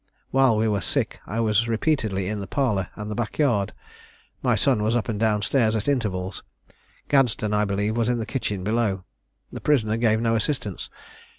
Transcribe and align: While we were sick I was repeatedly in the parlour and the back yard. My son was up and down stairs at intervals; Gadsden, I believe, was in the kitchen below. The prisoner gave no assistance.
While 0.31 0.57
we 0.57 0.67
were 0.67 0.81
sick 0.81 1.19
I 1.27 1.39
was 1.41 1.67
repeatedly 1.67 2.27
in 2.27 2.39
the 2.39 2.47
parlour 2.47 2.87
and 2.95 3.11
the 3.11 3.13
back 3.13 3.37
yard. 3.37 3.71
My 4.41 4.55
son 4.55 4.81
was 4.81 4.95
up 4.95 5.07
and 5.09 5.19
down 5.19 5.43
stairs 5.43 5.75
at 5.75 5.87
intervals; 5.87 6.41
Gadsden, 7.07 7.53
I 7.53 7.65
believe, 7.65 7.95
was 7.95 8.09
in 8.09 8.17
the 8.17 8.25
kitchen 8.25 8.63
below. 8.63 9.03
The 9.51 9.61
prisoner 9.61 9.97
gave 9.97 10.19
no 10.19 10.33
assistance. 10.33 10.89